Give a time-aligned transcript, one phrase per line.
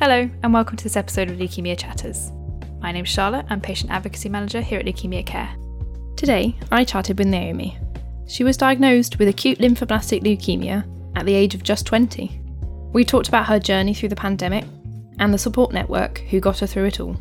[0.00, 2.30] Hello, and welcome to this episode of Leukemia Chatters.
[2.78, 5.52] My name's Charlotte, I'm Patient Advocacy Manager here at Leukemia Care.
[6.16, 7.76] Today, I chatted with Naomi.
[8.28, 12.40] She was diagnosed with acute lymphoblastic leukemia at the age of just 20.
[12.92, 14.66] We talked about her journey through the pandemic
[15.18, 17.16] and the support network who got her through it all.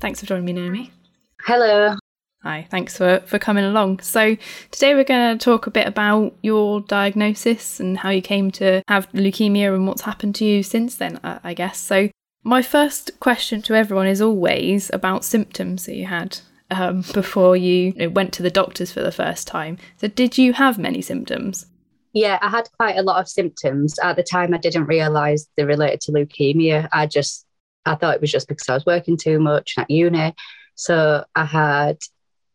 [0.00, 0.92] Thanks for joining me, Naomi.
[1.40, 1.96] Hello.
[2.42, 4.00] Hi, thanks for, for coming along.
[4.00, 4.34] So,
[4.70, 8.82] today we're going to talk a bit about your diagnosis and how you came to
[8.88, 11.78] have leukemia and what's happened to you since then, I guess.
[11.78, 12.08] So,
[12.42, 16.38] my first question to everyone is always about symptoms that you had
[16.70, 19.76] um, before you, you know, went to the doctors for the first time.
[19.98, 21.66] So, did you have many symptoms?
[22.14, 23.98] Yeah, I had quite a lot of symptoms.
[23.98, 26.88] At the time, I didn't realise they related to leukemia.
[26.90, 27.44] I just,
[27.84, 30.34] I thought it was just because I was working too much at uni.
[30.74, 31.98] So I had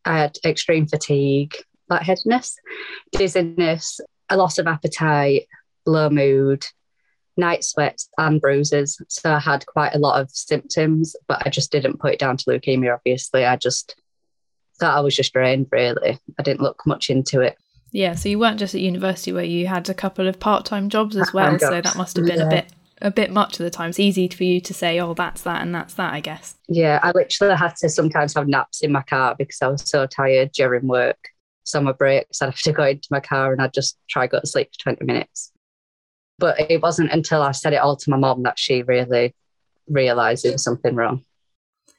[0.06, 1.54] I had extreme fatigue,
[1.90, 2.56] lightheadedness,
[3.12, 5.46] dizziness, a loss of appetite,
[5.84, 6.64] low mood,
[7.36, 9.00] night sweats, and bruises.
[9.08, 12.36] So I had quite a lot of symptoms, but I just didn't put it down
[12.38, 13.44] to leukemia, obviously.
[13.44, 13.96] I just
[14.78, 16.18] thought I was just drained, really.
[16.38, 17.58] I didn't look much into it.
[17.92, 20.88] Yeah, so you weren't just at university where you had a couple of part time
[20.88, 21.58] jobs as well.
[21.58, 22.46] So that must have been yeah.
[22.46, 23.90] a bit a bit much of the time.
[23.90, 26.56] It's easy for you to say, oh, that's that and that's that, I guess.
[26.68, 30.06] Yeah, I literally had to sometimes have naps in my car because I was so
[30.06, 31.18] tired during work.
[31.64, 34.40] Summer breaks, I'd have to go into my car and I'd just try to go
[34.40, 35.52] to sleep for 20 minutes.
[36.38, 39.34] But it wasn't until I said it all to my mom that she really
[39.88, 41.24] realised there was something wrong.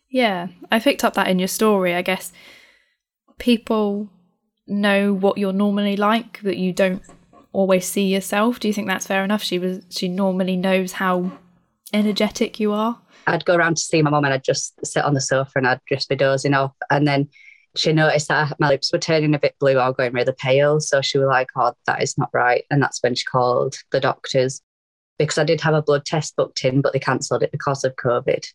[0.10, 1.94] Yeah, I picked up that in your story.
[1.94, 2.32] I guess
[3.40, 4.10] people
[4.68, 7.02] know what you're normally like, that you don't
[7.58, 8.60] always see yourself.
[8.60, 9.42] Do you think that's fair enough?
[9.42, 11.32] She was she normally knows how
[11.92, 13.00] energetic you are.
[13.26, 15.68] I'd go around to see my mum and I'd just sit on the sofa and
[15.68, 16.74] I'd just be dozing off.
[16.92, 17.30] And then
[17.76, 20.80] she noticed that my lips were turning a bit blue or going really pale.
[20.80, 22.64] So she was like, Oh, that is not right.
[22.70, 24.62] And that's when she called the doctors
[25.18, 27.96] because I did have a blood test booked in, but they cancelled it because of
[27.96, 28.46] COVID.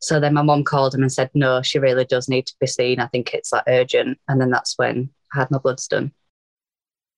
[0.00, 2.66] So then my mum called him and said, No, she really does need to be
[2.66, 2.98] seen.
[2.98, 4.18] I think it's like urgent.
[4.26, 6.10] And then that's when I had my bloods done.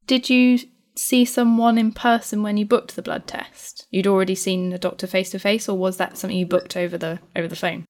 [0.07, 0.59] Did you
[0.99, 3.87] see someone in person when you booked the blood test?
[3.91, 6.97] You'd already seen a doctor face to face, or was that something you booked over
[6.99, 7.85] the over the phone?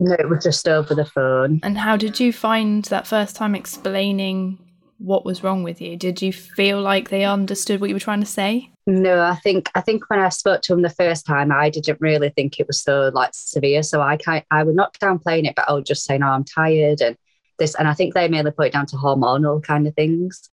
[0.00, 1.60] No, it was just over the phone.
[1.62, 4.58] And how did you find that first time explaining
[4.98, 5.96] what was wrong with you?
[5.96, 8.70] Did you feel like they understood what you were trying to say?
[8.86, 12.00] No, I think I think when I spoke to him the first time, I didn't
[12.00, 13.82] really think it was so like severe.
[13.82, 16.44] So I kind I would not downplaying it, but I would just say, "No, I'm
[16.44, 17.16] tired," and
[17.58, 17.74] this.
[17.76, 20.50] And I think they mainly put it down to hormonal kind of things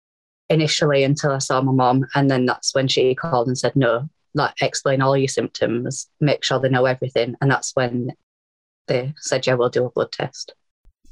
[0.50, 2.06] initially until I saw my mom.
[2.16, 6.44] And then that's when she called and said, no, like explain all your symptoms, make
[6.44, 7.36] sure they know everything.
[7.42, 8.14] And that's when
[8.88, 10.54] they said, yeah, we'll do a blood test.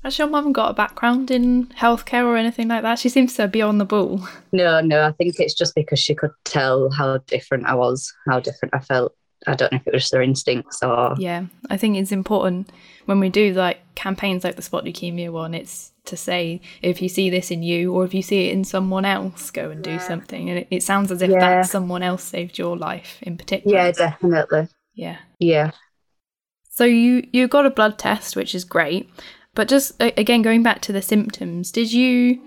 [0.04, 3.00] Has your mum got a background in healthcare or anything like that?
[3.00, 4.28] She seems to be on the ball.
[4.52, 8.40] No, no, I think it's just because she could tell how different I was, how
[8.40, 9.16] different I felt.
[9.48, 11.16] I don't know if it was their instincts or.
[11.18, 12.72] Yeah, I think it's important
[13.06, 17.10] when we do like campaigns like the Spot Leukemia one, it's to say if you
[17.10, 19.92] see this in you or if you see it in someone else go and do
[19.92, 19.98] yeah.
[19.98, 21.40] something and it, it, sounds as if yeah.
[21.40, 25.72] that someone else saved your life in particular yeah definitely yeah yeah
[26.70, 29.10] so you you got a blood test which is great
[29.54, 32.40] but just again going back to the symptoms did you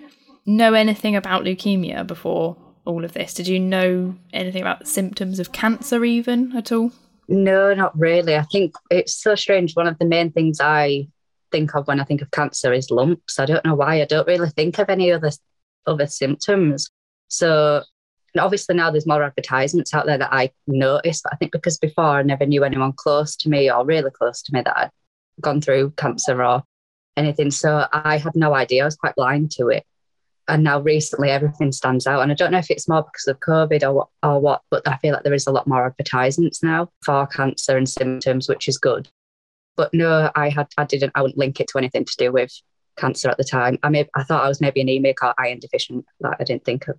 [0.47, 2.57] know anything about leukemia before
[2.89, 6.91] all of this did you know anything about the symptoms of cancer even at all
[7.29, 11.07] no not really i think it's so strange one of the main things i
[11.51, 13.39] think of when I think of cancer is lumps.
[13.39, 14.01] I don't know why.
[14.01, 15.31] I don't really think of any other
[15.87, 16.91] other symptoms.
[17.29, 17.83] So
[18.39, 22.05] obviously now there's more advertisements out there that I notice, but I think because before
[22.05, 24.91] I never knew anyone close to me or really close to me that had
[25.41, 26.63] gone through cancer or
[27.17, 27.51] anything.
[27.51, 28.83] So I had no idea.
[28.83, 29.85] I was quite blind to it.
[30.49, 32.23] And now recently everything stands out.
[32.23, 34.87] And I don't know if it's more because of COVID or what, or what, but
[34.89, 38.67] I feel like there is a lot more advertisements now for cancer and symptoms, which
[38.67, 39.09] is good.
[39.77, 42.53] But no, I had I didn't I wouldn't link it to anything to do with
[42.97, 43.79] cancer at the time.
[43.83, 46.05] I may I thought I was maybe anemic or iron deficient.
[46.19, 46.99] Like I didn't think of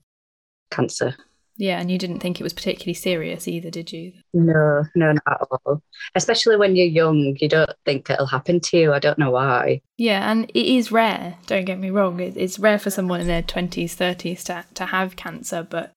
[0.72, 1.16] cancer.
[1.60, 4.14] Yeah, and you didn't think it was particularly serious either, did you?
[4.34, 5.84] No, no, not at all.
[6.16, 8.94] Especially when you're young, you don't think it'll happen to you.
[8.94, 9.82] I don't know why.
[9.98, 11.36] Yeah, and it is rare.
[11.48, 12.22] Don't get me wrong.
[12.22, 15.92] It's rare for someone in their twenties, thirties to to have cancer, but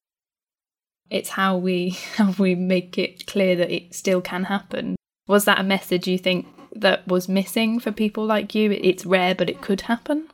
[1.09, 4.97] it's how we how we make it clear that it still can happen.
[5.29, 8.73] Was that a message you think that was missing for people like you?
[8.73, 10.27] It's rare, but it could happen.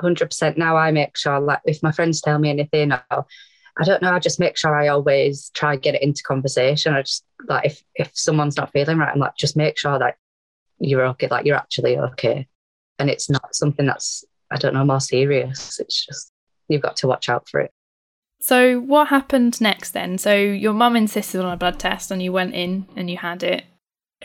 [0.00, 3.26] 100% now I make sure like if my friends tell me anything or
[3.78, 6.94] I don't know I just make sure I always try get it into conversation.
[6.94, 10.16] I just like if if someone's not feeling right I'm like just make sure that
[10.78, 12.46] you're okay like you're actually okay.
[12.98, 15.80] And it's not something that's I don't know more serious.
[15.80, 16.32] It's just
[16.68, 17.70] you've got to watch out for it.
[18.40, 20.18] So what happened next then?
[20.18, 23.42] So your mum insisted on a blood test and you went in and you had
[23.42, 23.64] it.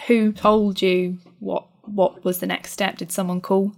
[0.08, 2.98] Who told you what what was the next step?
[2.98, 3.74] Did someone call?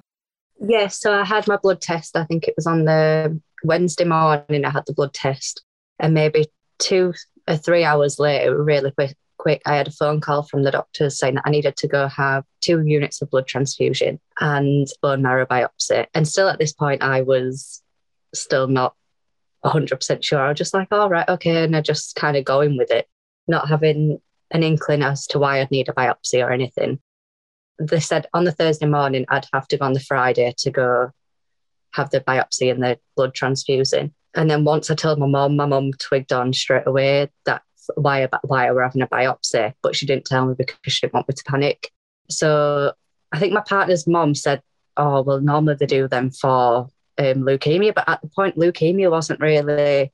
[0.62, 2.18] Yeah, so I had my blood test.
[2.18, 4.66] I think it was on the Wednesday morning.
[4.66, 5.64] I had the blood test,
[6.00, 6.48] and maybe
[6.80, 7.14] two
[7.48, 11.18] or three hours later, really quick, quick, I had a phone call from the doctors
[11.18, 15.46] saying that I needed to go have two units of blood transfusion and bone marrow
[15.46, 16.06] biopsy.
[16.14, 17.82] And still at this point, I was
[18.34, 18.96] still not
[19.66, 20.40] 100% sure.
[20.40, 21.64] I was just like, all right, okay.
[21.64, 23.08] And I just kind of going with it,
[23.48, 24.20] not having
[24.52, 27.00] an inkling as to why I'd need a biopsy or anything
[27.80, 31.12] they said on the Thursday morning I'd have to go on the Friday to go
[31.94, 34.14] have the biopsy and the blood transfusing.
[34.36, 37.64] And then once I told my mum, my mum twigged on straight away that
[37.96, 41.14] why why I were having a biopsy, but she didn't tell me because she didn't
[41.16, 41.92] want me to panic.
[42.30, 42.94] So
[43.32, 44.62] I think my partner's mum said,
[44.98, 49.40] "Oh, well, normally they do them for um, leukemia, but at the point, leukemia wasn't
[49.40, 50.12] really."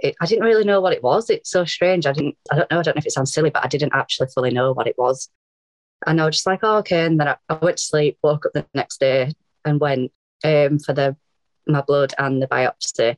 [0.00, 1.28] It, I didn't really know what it was.
[1.28, 2.06] It's so strange.
[2.06, 2.36] I didn't.
[2.50, 2.80] I don't know.
[2.80, 4.96] I don't know if it sounds silly, but I didn't actually fully know what it
[4.98, 5.28] was.
[6.06, 7.04] And I was just like, oh, okay.
[7.04, 9.32] And then I, I, went to sleep, woke up the next day
[9.64, 10.12] and went
[10.44, 11.16] um, for the
[11.66, 13.16] my blood and the biopsy.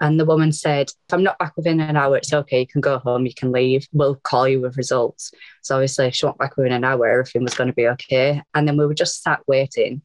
[0.00, 2.60] And the woman said, if I'm not back within an hour, it's okay.
[2.60, 3.88] You can go home, you can leave.
[3.92, 5.32] We'll call you with results.
[5.62, 8.42] So obviously, she went back within an hour, everything was going to be okay.
[8.54, 10.02] And then we were just sat waiting.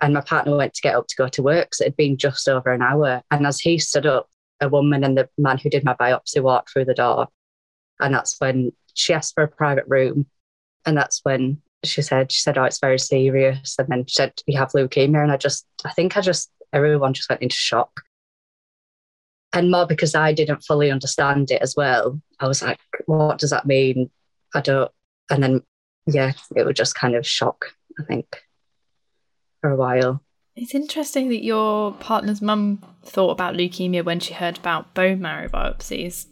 [0.00, 1.74] And my partner went to get up to go to work.
[1.74, 3.22] So it had been just over an hour.
[3.32, 4.28] And as he stood up,
[4.60, 7.28] a woman and the man who did my biopsy walked through the door.
[8.00, 10.26] And that's when she asked for a private room.
[10.88, 13.76] And that's when she said, she said, oh, it's very serious.
[13.78, 15.22] And then she said, you have leukemia.
[15.22, 18.00] And I just, I think I just, everyone just went into shock.
[19.52, 22.18] And more because I didn't fully understand it as well.
[22.40, 24.08] I was like, what does that mean?
[24.54, 24.90] I don't.
[25.30, 25.62] And then,
[26.06, 27.66] yeah, it was just kind of shock,
[28.00, 28.42] I think,
[29.60, 30.22] for a while.
[30.56, 35.48] It's interesting that your partner's mum thought about leukemia when she heard about bone marrow
[35.48, 36.24] biopsies.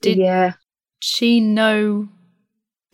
[0.00, 0.52] Did yeah.
[1.00, 2.08] she know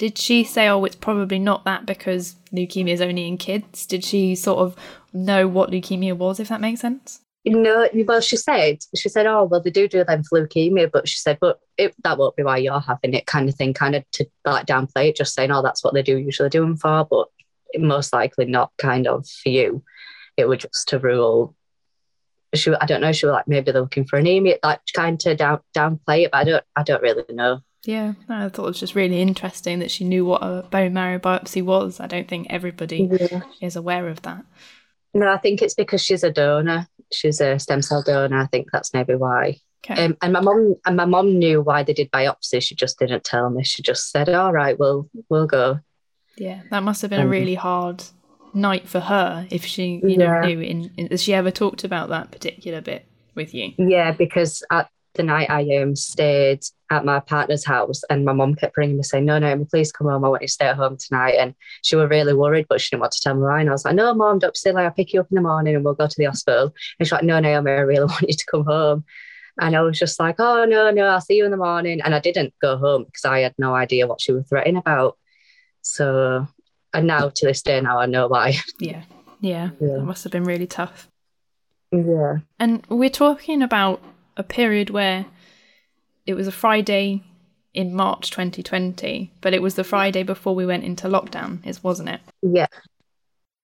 [0.00, 3.84] did she say, oh, it's probably not that because leukemia is only in kids?
[3.84, 4.74] Did she sort of
[5.12, 7.20] know what leukemia was, if that makes sense?
[7.44, 11.06] No, well, she said, she said, oh, well, they do do them for leukemia, but
[11.06, 13.94] she said, but it, that won't be why you're having it, kind of thing, kind
[13.94, 16.78] of to like downplay it, just saying, oh, that's what they do usually do them
[16.78, 17.28] for, but
[17.76, 19.84] most likely not kind of for you.
[20.38, 21.54] It was just to rule.
[22.54, 23.12] She, I don't know.
[23.12, 26.38] She was like maybe they're looking for anemia, like kind of down downplay it, but
[26.38, 27.60] I don't, I don't really know.
[27.84, 31.18] Yeah, I thought it was just really interesting that she knew what a bone marrow
[31.18, 31.98] biopsy was.
[31.98, 33.42] I don't think everybody yeah.
[33.60, 34.44] is aware of that.
[35.14, 36.86] No, I think it's because she's a donor.
[37.10, 38.38] She's a stem cell donor.
[38.38, 39.56] I think that's maybe why.
[39.84, 40.04] Okay.
[40.04, 42.62] Um, and my mom and my mom knew why they did biopsy.
[42.62, 43.64] She just didn't tell me.
[43.64, 45.80] She just said, "All right, we'll we'll go."
[46.36, 48.04] Yeah, that must have been um, a really hard
[48.52, 50.60] night for her if she, you know, knew.
[50.60, 53.72] In, in, has she ever talked about that particular bit with you?
[53.78, 58.54] Yeah, because at the night I um, stayed at my partner's house and my mum
[58.54, 60.24] kept ringing me saying, No, no, please come home.
[60.24, 61.34] I want you to stay at home tonight.
[61.38, 63.60] And she was really worried, but she didn't want to tell me why.
[63.60, 64.82] And I was like, No, mum, don't silly.
[64.82, 66.74] I'll pick you up in the morning and we'll go to the hospital.
[66.98, 69.04] And she's like, No, Naomi, I really want you to come home.
[69.60, 72.00] And I was just like, Oh, no, no, I'll see you in the morning.
[72.00, 75.18] And I didn't go home because I had no idea what she was threatening about.
[75.82, 76.46] So,
[76.94, 78.56] and now to this day, now I know why.
[78.80, 79.02] Yeah.
[79.42, 79.70] Yeah.
[79.80, 79.96] yeah.
[79.96, 81.10] That must have been really tough.
[81.92, 82.38] Yeah.
[82.58, 84.02] And we're talking about
[84.40, 85.26] a period where
[86.26, 87.22] it was a Friday
[87.74, 92.08] in March 2020, but it was the Friday before we went into lockdown, is wasn't
[92.08, 92.20] it?
[92.42, 92.66] Yeah.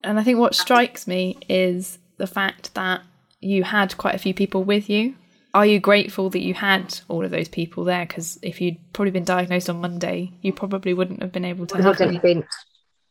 [0.05, 3.01] And I think what strikes me is the fact that
[3.41, 5.17] you had quite a few people with you.
[5.55, 8.05] Are you grateful that you had all of those people there?
[8.05, 11.83] Because if you'd probably been diagnosed on Monday, you probably wouldn't have been able to.
[11.83, 12.45] Have have been.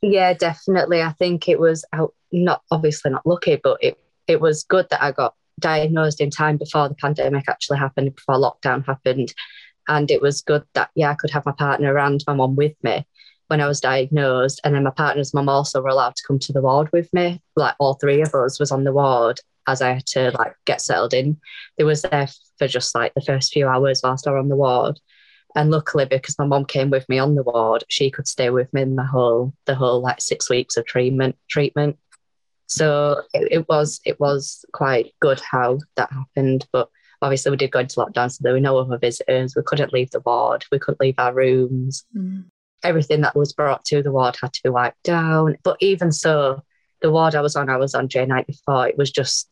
[0.02, 1.02] Yeah, definitely.
[1.02, 2.14] I think it was out.
[2.32, 6.58] Not obviously not lucky, but it it was good that I got diagnosed in time
[6.58, 9.34] before the pandemic actually happened, before lockdown happened.
[9.88, 12.76] And it was good that, yeah, I could have my partner and my mum with
[12.84, 13.06] me
[13.48, 14.62] when I was diagnosed.
[14.64, 17.42] And then my partner's mum also were allowed to come to the ward with me.
[17.56, 20.82] Like all three of us was on the ward as I had to like get
[20.82, 21.38] settled in.
[21.78, 24.56] They was there for just like the first few hours whilst I was on the
[24.56, 25.00] ward.
[25.56, 28.72] And luckily, because my mum came with me on the ward, she could stay with
[28.74, 31.98] me in the whole the whole like six weeks of treatment treatment.
[32.68, 36.68] So it, it, was it was quite good how that happened.
[36.72, 36.90] But
[37.22, 39.56] obviously we did go into lockdown, so there were no other visitors.
[39.56, 40.66] We couldn't leave the ward.
[40.72, 42.06] We couldn't leave our rooms.
[42.16, 42.46] Mm.
[42.84, 45.58] Everything that was brought to the ward had to be wiped down.
[45.64, 46.62] But even so,
[47.02, 48.90] the ward I was on, I was on J94.
[48.90, 49.50] It was just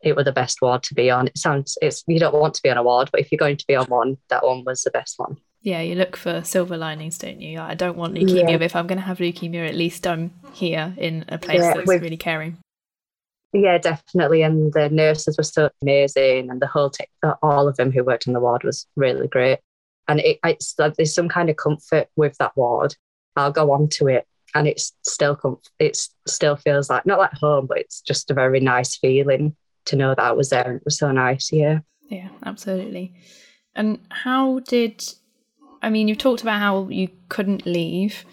[0.00, 1.26] it was the best ward to be on.
[1.26, 3.56] It sounds it's you don't want to be on a ward, but if you're going
[3.56, 5.36] to be on one, that one was the best one.
[5.60, 7.58] Yeah, you look for silver linings, don't you?
[7.58, 8.56] I don't want leukemia, yeah.
[8.56, 11.74] but if I'm going to have leukemia, at least I'm here in a place yeah,
[11.74, 12.58] that's really caring.
[13.52, 14.42] Yeah, definitely.
[14.42, 17.06] And the nurses were so amazing, and the whole t-
[17.42, 19.58] all of them who worked in the ward was really great.
[20.06, 22.94] And it, it's there's some kind of comfort with that ward.
[23.36, 24.26] I'll go on to it.
[24.54, 28.34] And it's still com- it's still feels like not like home, but it's just a
[28.34, 29.54] very nice feeling
[29.86, 30.76] to know that I was there.
[30.76, 31.80] It was so nice, yeah.
[32.08, 33.14] Yeah, absolutely.
[33.74, 35.04] And how did
[35.82, 38.24] I mean you've talked about how you couldn't leave,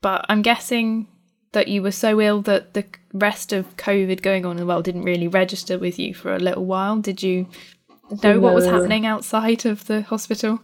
[0.00, 1.08] but I'm guessing
[1.52, 4.84] that you were so ill that the rest of COVID going on in the world
[4.84, 6.98] didn't really register with you for a little while.
[6.98, 7.48] Did you
[8.22, 8.40] know no.
[8.40, 10.60] what was happening outside of the hospital?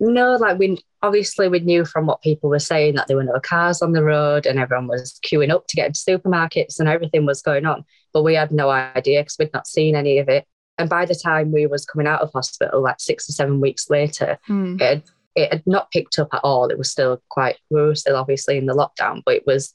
[0.00, 3.40] No, like we obviously we knew from what people were saying that there were no
[3.40, 7.26] cars on the road and everyone was queuing up to get into supermarkets and everything
[7.26, 7.84] was going on.
[8.12, 10.46] But we had no idea because we'd not seen any of it.
[10.78, 13.90] And by the time we was coming out of hospital, like six or seven weeks
[13.90, 14.80] later, mm.
[14.80, 15.02] it, had,
[15.34, 16.68] it had not picked up at all.
[16.68, 19.72] It was still quite, we were still obviously in the lockdown, but it was,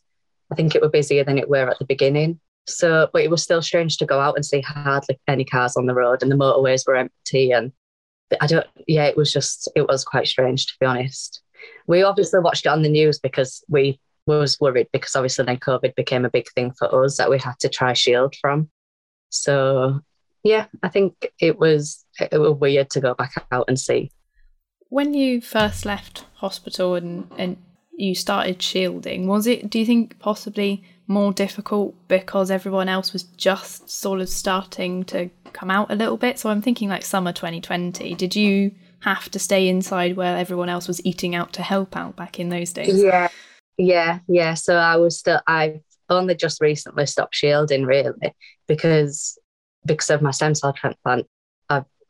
[0.52, 2.40] I think it was busier than it were at the beginning.
[2.68, 5.86] So, but it was still strange to go out and see hardly any cars on
[5.86, 7.52] the road and the motorways were empty.
[7.52, 7.72] And
[8.40, 11.42] I don't, yeah, it was just, it was quite strange to be honest.
[11.88, 15.96] We obviously watched it on the news because we was worried because obviously then COVID
[15.96, 18.70] became a big thing for us that we had to try shield from.
[19.30, 20.02] So
[20.44, 24.12] yeah, I think it was it was weird to go back out and see.
[24.94, 27.58] When you first left hospital and and
[27.98, 33.24] you started shielding, was it do you think possibly more difficult because everyone else was
[33.24, 36.38] just sort of starting to come out a little bit?
[36.38, 38.14] So I'm thinking like summer 2020.
[38.14, 42.16] Did you have to stay inside where everyone else was eating out to help out
[42.16, 43.02] back in those days?
[43.02, 43.30] Yeah.
[43.80, 44.54] Yeah, yeah.
[44.54, 48.36] So I was still I've only just recently stopped shielding really
[48.68, 49.40] because
[49.88, 51.26] because of my stem cell transplant,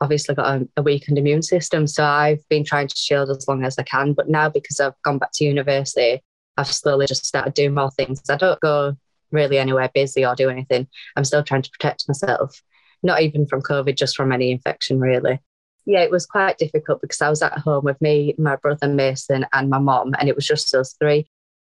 [0.04, 1.86] obviously got a, a, weakened immune system.
[1.86, 4.12] So I've been trying to shield as long as I can.
[4.12, 6.22] But now, because I've gone back to university,
[6.56, 8.20] I've slowly just started doing more things.
[8.28, 8.96] I don't go
[9.32, 10.86] really anywhere busy or do anything.
[11.16, 12.62] I'm still trying to protect myself,
[13.02, 15.40] not even from COVID, just from any infection, really.
[15.86, 19.46] Yeah, it was quite difficult because I was at home with me, my brother Mason,
[19.52, 21.26] and my mom, and it was just us three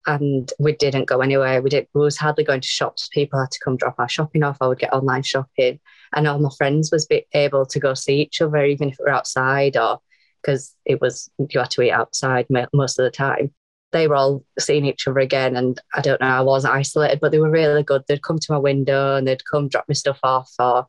[0.07, 1.61] and we didn't go anywhere.
[1.61, 1.87] We did.
[1.93, 3.09] We was hardly going to shops.
[3.09, 4.57] People had to come drop our shopping off.
[4.61, 5.81] I would get online shopping,
[6.15, 9.11] and all my friends was able to go see each other, even if we were
[9.11, 10.00] outside or
[10.43, 13.53] because it was you had to eat outside most of the time.
[13.91, 16.27] They were all seeing each other again, and I don't know.
[16.27, 18.03] I was isolated, but they were really good.
[18.07, 20.87] They'd come to my window and they'd come drop me stuff off, or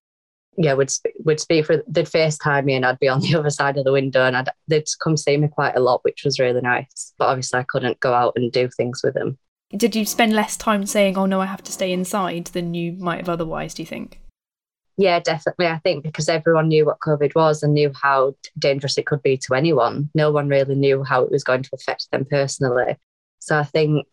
[0.58, 3.78] yeah, would would speak for they'd FaceTime me and I'd be on the other side
[3.78, 6.62] of the window and I'd, they'd come see me quite a lot, which was really
[6.62, 7.14] nice.
[7.18, 9.38] But obviously, I couldn't go out and do things with them.
[9.76, 12.94] Did you spend less time saying, "Oh no, I have to stay inside" than you
[12.94, 13.74] might have otherwise?
[13.74, 14.19] Do you think?
[15.00, 15.68] Yeah, definitely.
[15.68, 19.38] I think because everyone knew what COVID was and knew how dangerous it could be
[19.38, 20.10] to anyone.
[20.14, 22.98] No one really knew how it was going to affect them personally.
[23.40, 24.06] So I think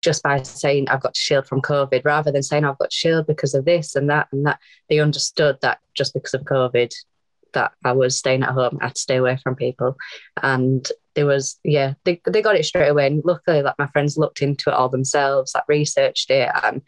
[0.00, 2.96] just by saying I've got to shield from COVID rather than saying I've got to
[2.96, 4.58] shield because of this and that and that.
[4.88, 6.94] They understood that just because of COVID
[7.52, 9.98] that I was staying at home, I had to stay away from people.
[10.42, 13.06] And there was, yeah, they, they got it straight away.
[13.06, 16.80] And luckily, like my friends looked into it all themselves, like researched it and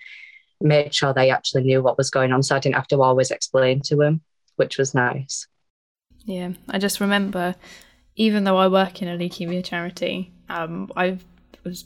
[0.65, 2.43] made sure they actually knew what was going on.
[2.43, 4.23] So I didn't have to always explain to them,
[4.57, 5.47] which was nice.
[6.25, 7.55] Yeah, I just remember,
[8.17, 11.25] even though I work in a leukemia charity, um, I've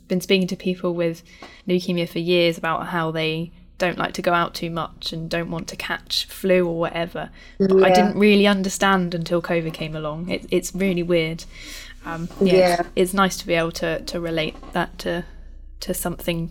[0.07, 1.23] been speaking to people with
[1.67, 5.51] leukemia for years about how they don't like to go out too much and don't
[5.51, 7.31] want to catch flu or whatever.
[7.59, 7.87] But yeah.
[7.87, 10.29] I didn't really understand until COVID came along.
[10.29, 11.45] It, it's really weird.
[12.05, 15.25] Um, yeah, yeah, it's nice to be able to to relate that to
[15.81, 16.51] to something.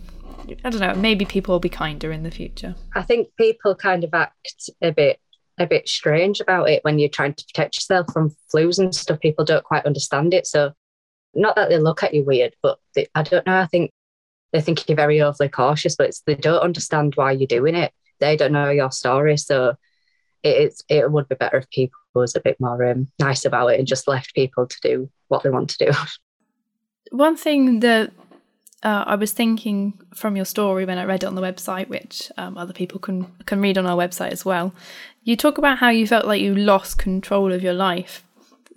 [0.64, 0.94] I don't know.
[0.94, 2.74] Maybe people will be kinder in the future.
[2.94, 5.20] I think people kind of act a bit
[5.60, 9.20] a bit strange about it when you're trying to protect yourself from flus and stuff.
[9.20, 10.46] People don't quite understand it.
[10.46, 10.72] So
[11.34, 13.58] not that they look at you weird, but they, I don't know.
[13.58, 13.90] I think
[14.52, 17.92] they think you're very overly cautious, but they don't understand why you're doing it.
[18.20, 19.74] They don't know your story, so
[20.42, 23.78] it's it would be better if people was a bit more um, nice about it
[23.78, 25.92] and just left people to do what they want to do.
[27.10, 28.12] One thing that
[28.82, 32.30] uh, I was thinking from your story when I read it on the website, which
[32.36, 34.72] um, other people can can read on our website as well.
[35.24, 38.24] You talk about how you felt like you lost control of your life,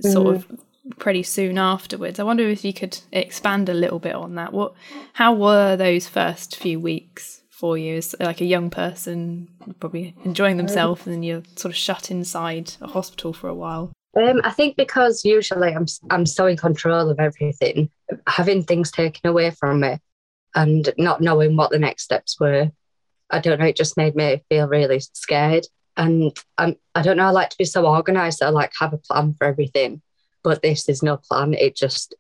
[0.01, 0.36] sort mm.
[0.36, 0.60] of
[0.98, 2.20] pretty soon afterwards.
[2.20, 4.53] I wonder if you could expand a little bit on that.
[4.53, 4.74] What,
[5.13, 10.53] how were those first few weeks for you as like a young person, probably enjoying
[10.53, 13.91] um, themselves, and then you're sort of shut inside a hospital for a while?
[14.15, 17.89] Um, I think because usually I'm I'm so in control of everything,
[18.27, 20.00] having things taken away from me,
[20.56, 22.72] and not knowing what the next steps were,
[23.30, 23.68] I don't know.
[23.68, 25.65] It just made me feel really scared,
[25.96, 27.27] and I'm I don't know.
[27.27, 28.44] I like to be so organised.
[28.44, 30.01] I like have a plan for everything
[30.44, 31.53] but this is no plan.
[31.53, 32.15] It just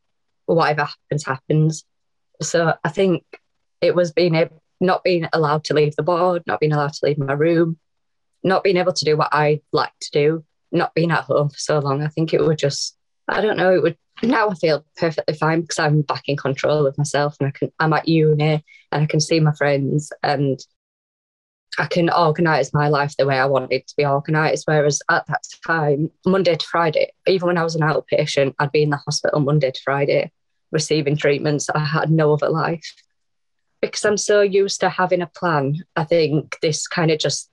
[0.45, 1.85] whatever happens, happens.
[2.41, 3.23] So I think
[3.81, 7.05] it was being able, not being allowed to leave the board, not being allowed to
[7.05, 7.77] leave my room,
[8.43, 11.57] not being able to do what I like to do, not being at home for
[11.57, 12.03] so long.
[12.03, 12.97] I think it would just,
[13.27, 16.85] I don't know, it would now I feel perfectly fine because I'm back in control
[16.85, 20.59] of myself and I can I'm at uni and I can see my friends and
[21.77, 24.65] I can organise my life the way I wanted to be organised.
[24.67, 28.83] Whereas at that time, Monday to Friday, even when I was an outpatient, I'd be
[28.83, 30.31] in the hospital Monday to Friday
[30.71, 31.69] receiving treatments.
[31.69, 32.93] I had no other life.
[33.81, 37.49] Because I'm so used to having a plan, I think this kind of just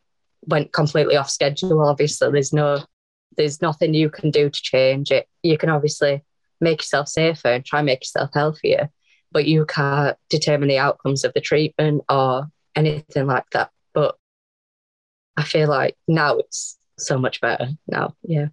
[0.47, 1.81] went completely off schedule.
[1.81, 2.85] Obviously, there's no
[3.39, 5.27] there's nothing you can do to change it.
[5.43, 6.23] You can obviously
[6.61, 8.91] make yourself safer and try and make yourself healthier,
[9.33, 13.71] but you can't determine the outcomes of the treatment or anything like that.
[13.95, 14.17] But
[15.37, 18.15] I feel like now it's so much better now.
[18.23, 18.49] Yeah.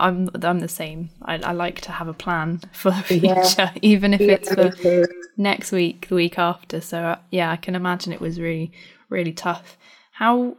[0.00, 1.10] I'm I'm the same.
[1.22, 3.72] I, I like to have a plan for the future, yeah.
[3.82, 6.80] even if yeah, it's for next week, the week after.
[6.80, 8.70] So uh, yeah, I can imagine it was really
[9.08, 9.76] really tough.
[10.12, 10.56] How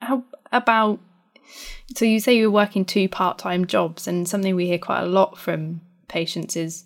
[0.00, 1.00] how about
[1.96, 5.06] so you say you were working two part-time jobs and something we hear quite a
[5.06, 6.84] lot from patients is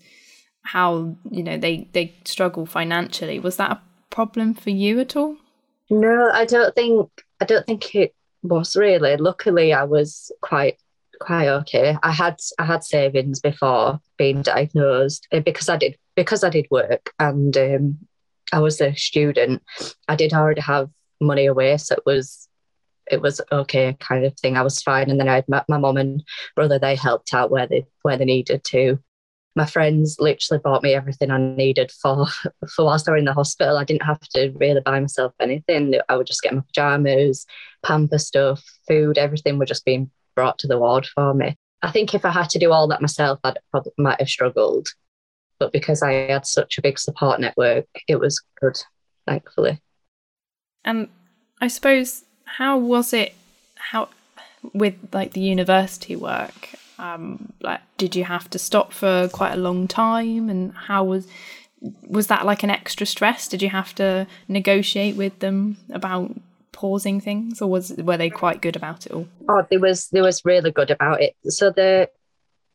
[0.63, 3.39] how you know they they struggle financially.
[3.39, 5.37] Was that a problem for you at all?
[5.91, 7.09] No i don't think
[7.41, 9.17] i don't think it was really.
[9.17, 10.79] Luckily i was quite
[11.21, 11.97] quite okay.
[12.03, 16.67] I had i had savings before being diagnosed eh, because i did because i did
[16.71, 17.99] work and um,
[18.53, 19.63] i was a student
[20.09, 22.48] i did already have money away so it was
[23.11, 24.57] it was okay kind of thing.
[24.57, 25.11] I was fine.
[25.11, 26.23] And then I had my, mom and
[26.55, 28.99] brother, they helped out where they where they needed to.
[29.57, 32.27] My friends literally bought me everything I needed for
[32.75, 33.77] for whilst I was in the hospital.
[33.77, 35.95] I didn't have to really buy myself anything.
[36.09, 37.47] I would just get my pajamas,
[37.85, 41.57] pamper stuff, food, everything would just be brought to the ward for me.
[41.83, 44.89] I think if I had to do all that myself, I probably might have struggled.
[45.59, 48.77] But because I had such a big support network, it was good,
[49.27, 49.81] thankfully.
[50.85, 51.09] And
[51.61, 52.25] I suppose
[52.57, 53.35] how was it?
[53.77, 54.09] How
[54.73, 56.71] with like the university work?
[56.99, 60.49] Um, like, did you have to stop for quite a long time?
[60.49, 61.27] And how was
[62.03, 63.47] was that like an extra stress?
[63.47, 66.35] Did you have to negotiate with them about
[66.73, 69.29] pausing things, or was were they quite good about it all?
[69.49, 71.37] Oh, they was they was really good about it.
[71.45, 72.11] So the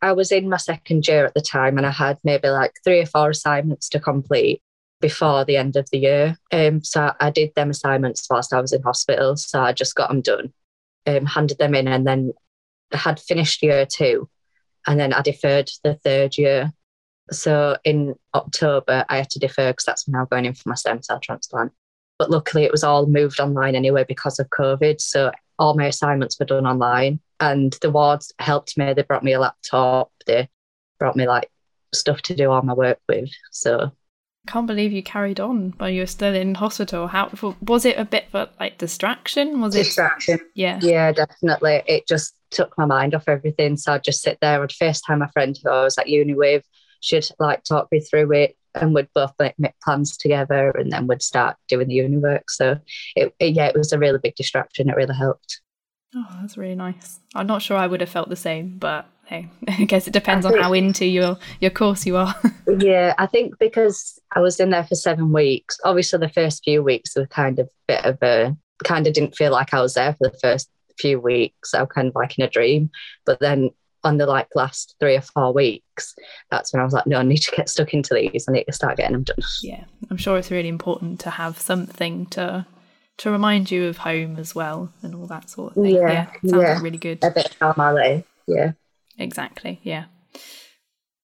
[0.01, 3.01] I was in my second year at the time, and I had maybe like three
[3.01, 4.61] or four assignments to complete
[5.03, 6.37] before the end of the year.
[6.53, 9.35] Um, so I did them assignments whilst I was in hospital.
[9.35, 10.53] So I just got them done,
[11.05, 12.31] um, handed them in, and then
[12.93, 14.29] I had finished year two.
[14.87, 16.71] And then I deferred the third year.
[17.31, 20.75] So in October, I had to defer because that's when I'm going in for my
[20.75, 21.73] stem cell transplant.
[22.17, 25.01] But luckily, it was all moved online anyway because of COVID.
[25.01, 27.19] So all my assignments were done online.
[27.41, 28.93] And the wards helped me.
[28.93, 30.13] They brought me a laptop.
[30.25, 30.47] They
[30.97, 31.49] brought me like
[31.93, 33.29] stuff to do all my work with.
[33.51, 33.91] So
[34.45, 37.07] can't believe you carried on while you were still in hospital.
[37.07, 37.29] How
[37.61, 37.97] was it?
[37.97, 39.61] A bit of like distraction?
[39.61, 40.39] Was it distraction?
[40.53, 41.81] Yeah, yeah, definitely.
[41.87, 43.77] It just took my mind off everything.
[43.77, 44.61] So I'd just sit there.
[44.61, 46.65] I'd FaceTime my friend who I was at uni with.
[46.99, 51.07] She'd like talk me through it, and we'd both like, make plans together, and then
[51.07, 52.49] we'd start doing the uni work.
[52.49, 52.79] So
[53.15, 54.89] it, it, yeah, it was a really big distraction.
[54.89, 55.61] It really helped.
[56.15, 57.19] Oh, that's really nice.
[57.33, 60.45] I'm not sure I would have felt the same, but hey, I guess it depends
[60.45, 62.35] think, on how into your your course you are.
[62.79, 65.77] yeah, I think because I was in there for seven weeks.
[65.83, 69.51] Obviously, the first few weeks were kind of bit of a kind of didn't feel
[69.51, 71.73] like I was there for the first few weeks.
[71.73, 72.89] I was kind of like in a dream,
[73.25, 73.71] but then
[74.03, 76.15] on the like last three or four weeks,
[76.51, 78.45] that's when I was like, no, I need to get stuck into these.
[78.47, 79.37] I need to start getting them done.
[79.61, 82.65] Yeah, I'm sure it's really important to have something to
[83.15, 85.95] to remind you of home as well and all that sort of thing.
[85.95, 86.73] Yeah, yeah sounds yeah.
[86.73, 87.23] Like really good.
[87.23, 88.25] A bit of normality.
[88.47, 88.73] Yeah.
[89.17, 89.79] Exactly.
[89.83, 90.05] Yeah.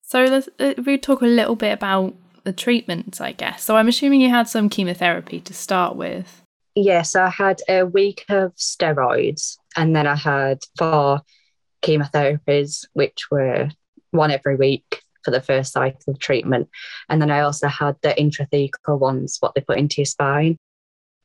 [0.02, 3.64] So let's uh, we talk a little bit about the treatments, I guess.
[3.64, 6.42] So I'm assuming you had some chemotherapy to start with.
[6.76, 11.22] Yes, I had a week of steroids, and then I had four
[11.84, 13.70] chemotherapies, which were
[14.12, 16.70] one every week for the first cycle of treatment.
[17.10, 20.58] And then I also had the intrathecal ones, what they put into your spine.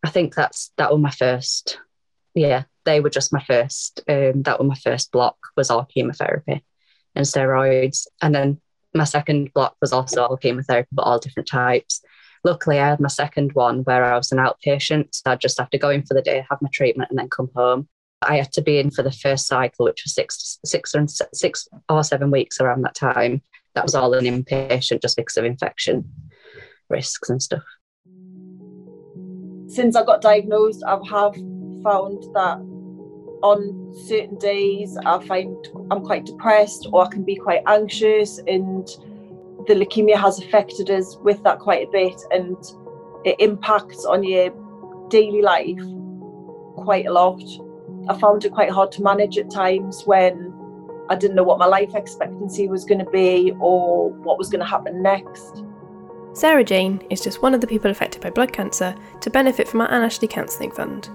[0.05, 1.79] I think that's that was my first.
[2.35, 4.03] Yeah, they were just my first.
[4.09, 6.65] Um, that was my first block was all chemotherapy
[7.15, 8.61] and steroids, and then
[8.95, 12.03] my second block was also all chemotherapy, but all different types.
[12.45, 15.71] Luckily, I had my second one where I was an outpatient, so I'd just have
[15.71, 17.89] to go in for the day, have my treatment, and then come home.
[18.23, 21.69] I had to be in for the first cycle, which was six, six, and six
[21.89, 23.43] or seven weeks around that time.
[23.75, 26.13] That was all an inpatient, just because of infection
[26.89, 27.65] risks and stuff
[29.75, 31.35] since I got diagnosed, I have
[31.83, 32.59] found that
[33.45, 35.55] on certain days I find
[35.91, 38.87] I'm quite depressed or I can be quite anxious and
[39.67, 42.57] the leukemia has affected us with that quite a bit and
[43.25, 44.51] it impacts on your
[45.11, 45.79] daily life
[46.77, 47.43] quite a lot.
[48.09, 50.55] I found it quite hard to manage at times when
[51.11, 54.61] I didn't know what my life expectancy was going to be or what was going
[54.61, 55.63] to happen next.
[56.33, 59.83] Sarah Jane is just one of the people affected by blood cancer to benefit from
[59.83, 61.11] our Anne Ashley Counselling Fund.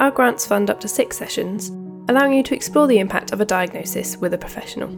[0.00, 1.68] Our grants fund up to six sessions,
[2.08, 4.90] allowing you to explore the impact of a diagnosis with a professional.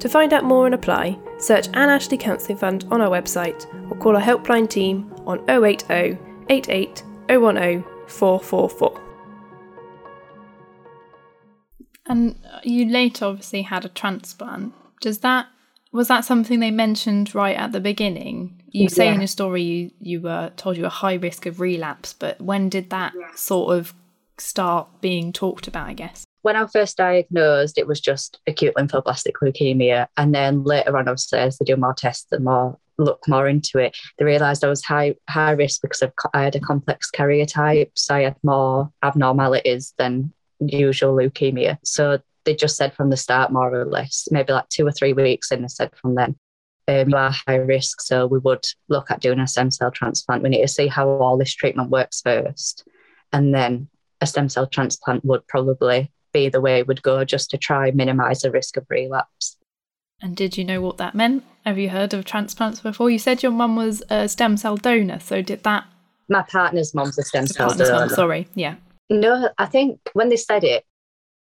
[0.00, 3.96] To find out more and apply, search Anne Ashley Counselling Fund on our website or
[3.98, 9.00] call our helpline team on 080 88 010 444.
[12.06, 14.72] And you later obviously had a transplant.
[15.00, 15.46] Does that
[15.92, 18.62] was that something they mentioned right at the beginning?
[18.70, 19.20] You say in Yeah.
[19.20, 22.90] your story you you were told you were high risk of relapse, but when did
[22.90, 23.92] that sort of
[24.40, 25.88] start being talked about?
[25.88, 26.24] I guess.
[26.42, 30.06] When I first diagnosed, it was just acute lymphoblastic leukemia.
[30.16, 33.78] And then later on, obviously, as they do more tests and more look more into
[33.78, 37.90] it, they realised I was high high risk because of, I had a complex karyotype.
[37.94, 41.78] So I had more abnormalities than usual leukemia.
[41.84, 45.12] So they just said from the start, more or less, maybe like two or three
[45.12, 46.36] weeks in, they said from then,
[46.88, 48.00] um, you are high risk.
[48.00, 50.42] So we would look at doing a stem cell transplant.
[50.42, 52.86] We need to see how all this treatment works first.
[53.32, 53.88] And then
[54.20, 57.90] a stem cell transplant would probably be the way it would go just to try
[57.90, 59.56] minimize the risk of relapse.
[60.22, 61.44] And did you know what that meant?
[61.64, 63.10] Have you heard of transplants before?
[63.10, 65.84] You said your mum was a stem cell donor, so did that?
[66.28, 68.08] My partner's mum's a stem cell donor.
[68.10, 68.76] sorry, yeah.
[69.08, 70.84] No, I think when they said it,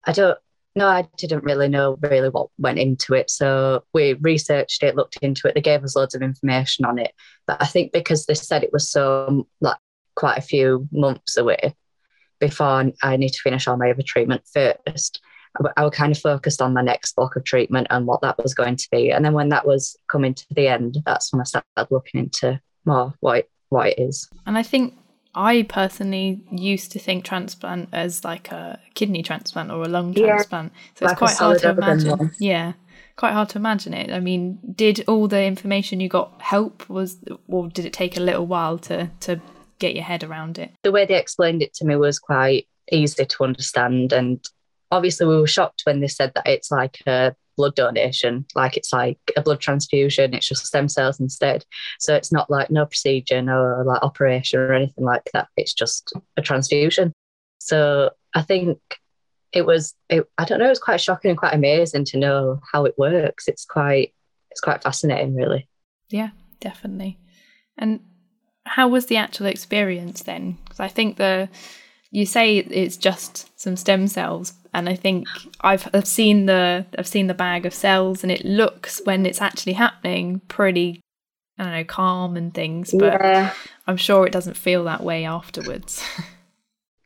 [0.05, 0.39] I don't.
[0.77, 3.31] No, I didn't really know really what went into it.
[3.31, 5.55] So we researched it, looked into it.
[5.55, 7.13] They gave us loads of information on it.
[7.47, 9.79] But I think because they said it was so like
[10.17, 11.75] quite a few months away
[12.39, 15.21] before I need to finish all my other treatment first,
[15.77, 18.55] I was kind of focused on my next block of treatment and what that was
[18.55, 19.11] going to be.
[19.11, 22.61] And then when that was coming to the end, that's when I started looking into
[22.85, 24.29] more what it, what it is.
[24.45, 24.95] And I think
[25.35, 30.27] I personally used to think transplant as like a kidney transplant or a lung Yeah,
[30.27, 30.73] transplant.
[30.95, 32.19] So like it's quite hard to imagine.
[32.19, 32.33] one.
[32.39, 32.73] Yeah.
[33.17, 34.11] Quite hard to imagine it.
[34.11, 37.17] I mean, did all the information you got help was
[37.49, 39.41] or did it take a little while to to
[39.79, 40.73] get your head around it?
[40.83, 44.13] the way they explained it to me was quite easy to understand.
[44.13, 44.45] And
[44.91, 48.93] obviously, we were shocked when they said that it's like a blood donation, like it's
[48.93, 51.65] like a blood transfusion, it's just stem cells instead.
[51.99, 55.49] So it's not like no procedure, no like operation or anything like that.
[55.57, 57.13] It's just a transfusion.
[57.59, 58.79] So I think
[59.53, 62.61] it was, it, I don't know, it was quite shocking and quite amazing to know
[62.73, 63.49] how it works.
[63.49, 64.13] It's quite,
[64.51, 65.69] it's quite fascinating, really.
[66.11, 67.19] Yeah, definitely.
[67.79, 68.01] And
[68.67, 70.59] how was the actual experience then?
[70.65, 71.49] Because I think the
[72.11, 75.27] you say it's just some stem cells, and I think
[75.61, 79.43] I've I've seen the I've seen the bag of cells, and it looks when it's
[79.43, 81.01] actually happening pretty
[81.59, 83.53] I don't know calm and things, but yeah.
[83.87, 86.03] I'm sure it doesn't feel that way afterwards.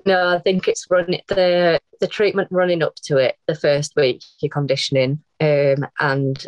[0.07, 4.23] No, I think it's running the the treatment running up to it, the first week,
[4.41, 6.47] your conditioning, um, and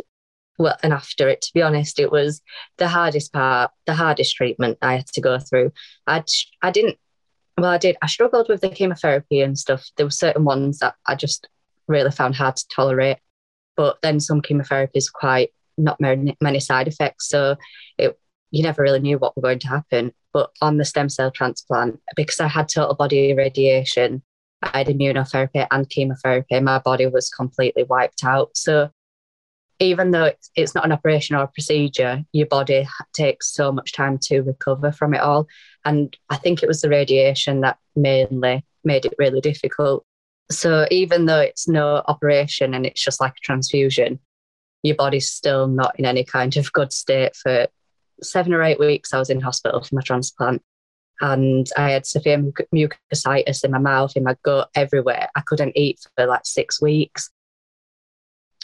[0.63, 1.43] well, and after it.
[1.43, 2.41] To be honest, it was
[2.79, 5.73] the hardest part, the hardest treatment I had to go through.
[6.07, 6.25] I
[6.63, 6.99] I didn't,
[7.59, 7.97] well, I did.
[8.03, 9.87] I struggled with the chemotherapy and stuff.
[9.97, 11.49] There were certain ones that I just
[11.89, 13.19] really found hard to tolerate,
[13.77, 17.57] but then some chemotherapies quite not many, side effects, so
[17.99, 18.19] it
[18.51, 20.13] you never really knew what were going to happen.
[20.33, 24.23] But on the stem cell transplant, because I had total body irradiation,
[24.63, 28.57] I had immunotherapy and chemotherapy, my body was completely wiped out.
[28.57, 28.91] So
[29.83, 34.17] even though it's, not an operation or a procedure, your body takes so much time
[34.17, 35.49] to recover from it all.
[35.85, 40.07] And I think it was the radiation that mainly made it really difficult.
[40.51, 44.21] So even though it's no operation and it's just like a transfusion,
[44.85, 47.67] your body's still not in any kind of good state for
[48.23, 49.13] seven or eight weeks.
[49.13, 50.63] I was in hospital for my transplant
[51.21, 55.29] and I had severe muc- mucositis in my mouth, in my gut, everywhere.
[55.35, 57.31] I couldn't eat for like six weeks.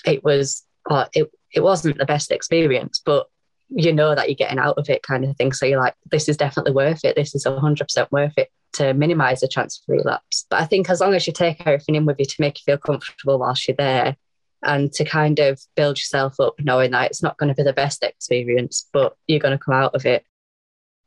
[0.05, 3.27] It was, uh, it, it wasn't the best experience, but
[3.70, 5.53] you know that you're getting out of it kind of thing.
[5.53, 7.16] So you're like, this is definitely worth it.
[7.16, 10.46] This is 100% worth it to minimize the chance of relapse.
[10.48, 12.62] But I think as long as you take everything in with you to make you
[12.64, 14.16] feel comfortable whilst you're there
[14.62, 17.72] and to kind of build yourself up, knowing that it's not going to be the
[17.72, 20.24] best experience, but you're going to come out of it,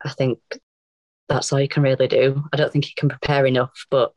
[0.03, 0.39] I think
[1.27, 2.43] that's all you can really do.
[2.53, 4.13] I don't think you can prepare enough, but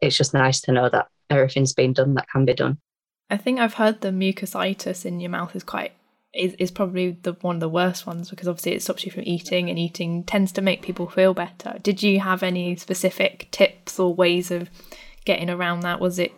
[0.00, 2.78] it's just nice to know that everything's been done that can be done.
[3.28, 5.92] I think I've heard the mucositis in your mouth is quite
[6.32, 9.22] is, is probably the one of the worst ones because obviously it stops you from
[9.24, 11.78] eating and eating tends to make people feel better.
[11.82, 14.68] Did you have any specific tips or ways of
[15.24, 16.00] getting around that?
[16.00, 16.32] Was it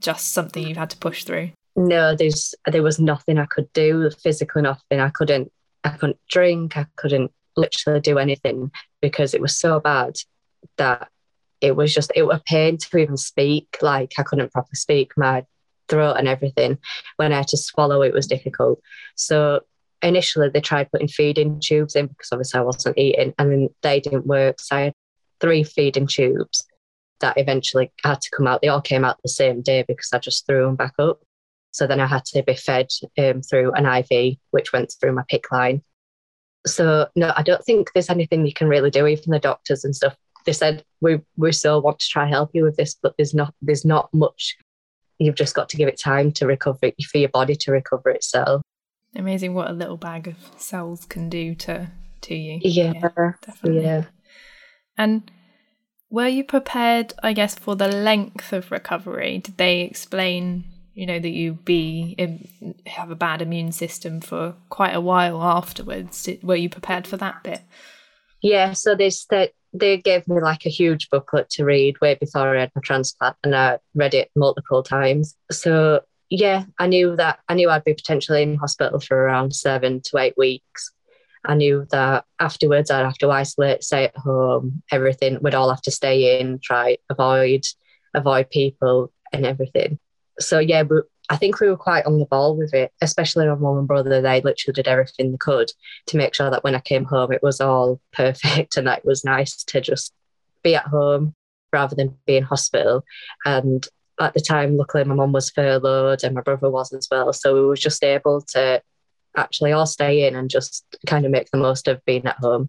[0.00, 1.52] just something you've had to push through?
[1.76, 5.00] No, there's there was nothing I could do, physically nothing.
[5.00, 5.50] I couldn't
[5.84, 8.70] I couldn't drink, I couldn't literally do anything
[9.00, 10.16] because it was so bad
[10.76, 11.08] that
[11.60, 13.78] it was just it was a pain to even speak.
[13.80, 15.12] Like I couldn't properly speak.
[15.16, 15.44] My
[15.92, 16.78] throat and everything.
[17.16, 18.80] When I had to swallow, it was difficult.
[19.14, 19.60] So
[20.02, 24.00] initially they tried putting feeding tubes in because obviously I wasn't eating and then they
[24.00, 24.60] didn't work.
[24.60, 24.94] So I had
[25.40, 26.64] three feeding tubes
[27.20, 28.62] that eventually had to come out.
[28.62, 31.20] They all came out the same day because I just threw them back up.
[31.70, 35.22] So then I had to be fed um, through an IV, which went through my
[35.30, 35.82] PICC line.
[36.66, 39.96] So no, I don't think there's anything you can really do, even the doctors and
[39.96, 40.16] stuff.
[40.44, 43.54] They said we we still want to try help you with this, but there's not
[43.62, 44.56] there's not much.
[45.24, 48.10] You've just got to give it time to recover it for your body to recover
[48.10, 48.62] itself.
[49.14, 51.90] Amazing what a little bag of cells can do to
[52.22, 52.60] to you.
[52.62, 53.82] Yeah, yeah definitely.
[53.82, 54.04] Yeah.
[54.96, 55.30] And
[56.10, 59.38] were you prepared, I guess, for the length of recovery?
[59.38, 62.46] Did they explain, you know, that you be
[62.86, 66.22] have a bad immune system for quite a while afterwards?
[66.22, 67.62] Did, were you prepared for that bit?
[68.42, 69.10] Yeah, so they
[69.72, 73.36] they gave me like a huge booklet to read way before I had my transplant,
[73.42, 75.36] and I read it multiple times.
[75.50, 80.00] So yeah, I knew that I knew I'd be potentially in hospital for around seven
[80.06, 80.92] to eight weeks.
[81.44, 85.38] I knew that afterwards I'd have to isolate, stay at home, everything.
[85.40, 87.64] We'd all have to stay in, try avoid
[88.14, 89.98] avoid people and everything.
[90.38, 93.54] So yeah, but I think we were quite on the ball with it, especially my
[93.54, 94.20] mum and brother.
[94.20, 95.72] They literally did everything they could
[96.08, 99.04] to make sure that when I came home, it was all perfect and that it
[99.06, 100.12] was nice to just
[100.62, 101.34] be at home
[101.72, 103.02] rather than be in hospital.
[103.46, 103.88] And
[104.20, 107.32] at the time, luckily, my mum was furloughed and my brother was as well.
[107.32, 108.82] So we were just able to
[109.34, 112.68] actually all stay in and just kind of make the most of being at home,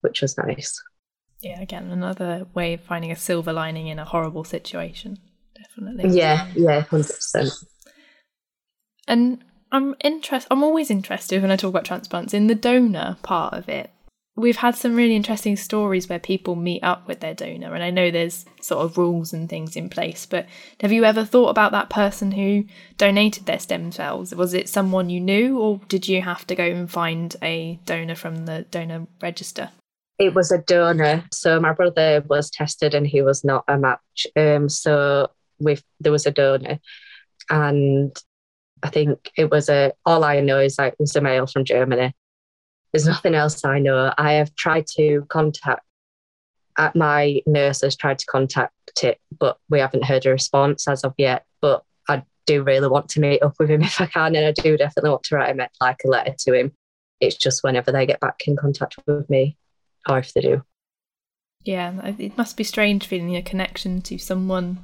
[0.00, 0.82] which was nice.
[1.38, 5.20] Yeah, again, another way of finding a silver lining in a horrible situation.
[5.60, 6.16] Definitely.
[6.16, 7.64] Yeah, yeah, 100%.
[9.06, 13.54] And I'm interest I'm always interested when I talk about transplants in the donor part
[13.54, 13.90] of it.
[14.36, 17.90] We've had some really interesting stories where people meet up with their donor and i
[17.90, 20.46] know there's sort of rules and things in place but
[20.80, 22.64] have you ever thought about that person who
[22.96, 24.34] donated their stem cells?
[24.34, 28.14] Was it someone you knew or did you have to go and find a donor
[28.14, 29.70] from the donor register?
[30.18, 31.24] It was a donor.
[31.32, 34.26] So my brother was tested and he was not a match.
[34.36, 35.28] Um so
[35.60, 36.78] with there was a donor
[37.48, 38.16] and
[38.82, 41.64] i think it was a all i know is like it was a male from
[41.64, 42.14] germany
[42.92, 44.12] there's nothing else I know.
[44.18, 45.84] I have tried to contact
[46.76, 51.04] uh, my nurse has tried to contact it, but we haven't heard a response as
[51.04, 51.44] of yet.
[51.60, 54.52] But I do really want to meet up with him if I can, and I
[54.52, 56.72] do definitely want to write him like a letter to him.
[57.20, 59.58] It's just whenever they get back in contact with me,
[60.08, 60.62] or if they do.
[61.62, 64.78] Yeah, it must be strange feeling a connection to someone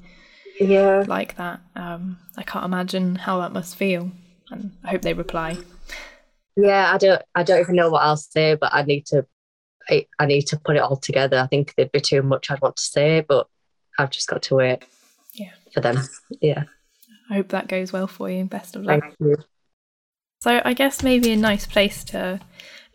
[0.61, 1.61] yeah like that.
[1.75, 4.11] Um, I can't imagine how that must feel,
[4.51, 5.57] and I hope they reply.
[6.57, 9.27] Yeah, I don't I don't even know what I'll say, but I need to
[9.88, 11.38] I, I need to put it all together.
[11.38, 13.47] I think there'd be too much I'd want to say, but
[13.99, 14.85] I've just got to wait.
[15.35, 15.53] Yeah.
[15.73, 15.99] For them.
[16.40, 16.64] Yeah.
[17.31, 18.45] I hope that goes well for you.
[18.45, 19.01] Best of luck.
[19.01, 19.37] Thank you.
[20.40, 22.40] So I guess maybe a nice place to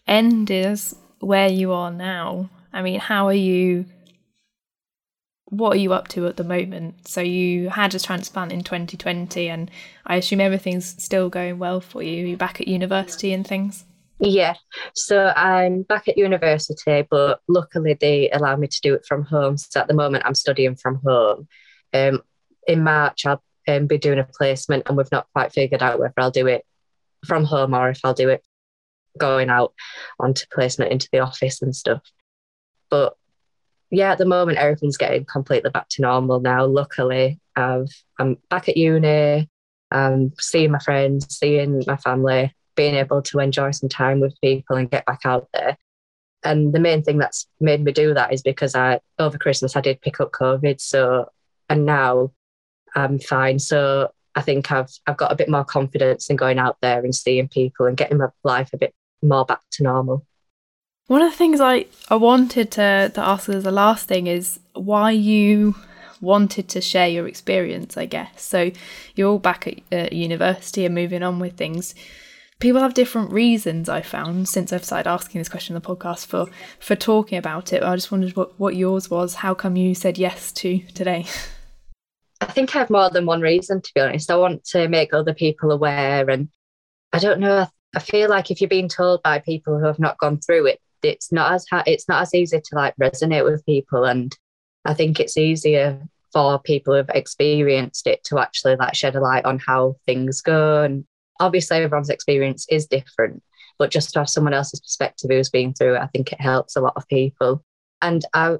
[0.08, 2.50] end is where you are now.
[2.74, 3.86] I mean, how are you
[5.52, 7.08] what are you up to at the moment?
[7.08, 9.70] So you had a transplant in 2020, and
[10.06, 12.26] I assume everything's still going well for you.
[12.26, 13.84] You're back at university and things?
[14.20, 14.54] Yeah,
[14.94, 19.58] so I'm back at university, but luckily they allow me to do it from home.
[19.58, 21.48] So at the moment, I'm studying from home.
[21.94, 22.22] Um,
[22.66, 26.14] in March, I'll um, be doing a placement, and we've not quite figured out whether
[26.18, 26.66] I'll do it
[27.26, 28.42] from home or if I'll do it
[29.18, 29.74] going out
[30.18, 32.02] onto placement into the office and stuff.
[32.90, 33.18] But
[33.92, 36.66] yeah, at the moment everything's getting completely back to normal now.
[36.66, 39.50] Luckily, I've I'm back at uni,
[39.92, 44.78] um, seeing my friends, seeing my family, being able to enjoy some time with people
[44.78, 45.78] and get back out there.
[46.44, 49.82] And the main thing that's made me do that is because I over Christmas I
[49.82, 51.30] did pick up COVID, so
[51.70, 52.32] and now
[52.96, 53.60] I'm fine.
[53.60, 57.14] So I think I've I've got a bit more confidence in going out there and
[57.14, 60.26] seeing people and getting my life a bit more back to normal.
[61.12, 64.62] One of the things I, I wanted to, to ask as the last thing is
[64.72, 65.76] why you
[66.22, 68.42] wanted to share your experience, I guess.
[68.42, 68.72] So
[69.16, 71.96] you're all back at university and moving on with things.
[72.62, 76.28] People have different reasons I found since I've started asking this question on the podcast
[76.28, 76.48] for
[76.80, 77.84] for talking about it.
[77.84, 79.36] I just wondered what, what yours was.
[79.36, 81.26] How come you said yes to today?
[82.40, 84.32] I think I have more than one reason to be honest.
[84.32, 86.48] I want to make other people aware and
[87.12, 90.18] I don't know, I feel like if you're being told by people who have not
[90.18, 93.66] gone through it, it's not as ha- it's not as easy to like resonate with
[93.66, 94.38] people and
[94.86, 96.00] i think it's easier
[96.34, 100.84] for people who've experienced it to actually like shed a light on how things go
[100.84, 101.06] and
[101.40, 103.44] obviously everyone's experience is different
[103.78, 106.76] but just to have someone else's perspective who's been through it i think it helps
[106.76, 107.64] a lot of people
[108.02, 108.58] and i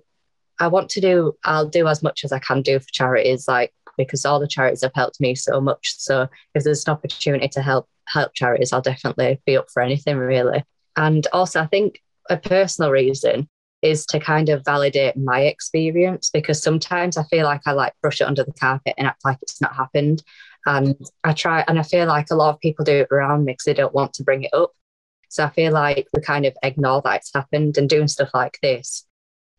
[0.60, 3.48] I want to do, I'll do as much as I can do for charities.
[3.48, 5.96] Like because all the charities have helped me so much.
[5.98, 10.18] So if there's an opportunity to help help charities, I'll definitely be up for anything
[10.18, 10.64] really.
[10.96, 12.02] And also, I think
[12.32, 13.48] a personal reason
[13.82, 18.22] is to kind of validate my experience because sometimes I feel like I like brush
[18.22, 20.24] it under the carpet and act like it's not happened.
[20.66, 23.54] And I try, and I feel like a lot of people do it around me
[23.54, 24.72] because they don't want to bring it up.
[25.30, 28.60] So I feel like we kind of ignore that it's happened and doing stuff like
[28.62, 29.06] this,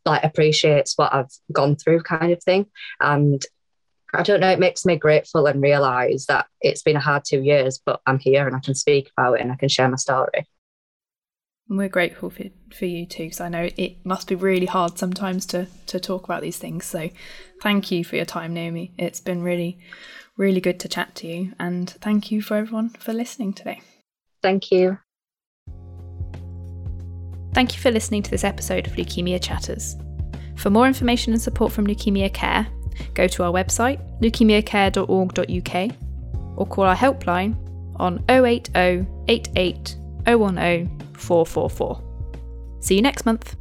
[0.05, 2.67] like appreciates what I've gone through, kind of thing.
[3.01, 3.45] And
[4.15, 7.43] I don't know, it makes me grateful and realize that it's been a hard two
[7.43, 9.97] years, but I'm here and I can speak about it and I can share my
[9.97, 10.47] story.
[11.73, 14.99] And we're grateful for, for you too, because I know it must be really hard
[14.99, 16.85] sometimes to, to talk about these things.
[16.85, 17.09] So
[17.63, 18.93] thank you for your time, Naomi.
[18.99, 19.79] It's been really,
[20.37, 21.55] really good to chat to you.
[21.59, 23.81] And thank you for everyone for listening today.
[24.43, 24.99] Thank you.
[27.55, 29.97] Thank you for listening to this episode of Leukaemia Chatters.
[30.57, 32.67] For more information and support from Leukaemia Care,
[33.15, 35.97] go to our website, leukaemiacare.org.uk,
[36.59, 37.57] or call our helpline
[37.97, 42.03] on 080 88 010 444.
[42.81, 43.57] See you next month.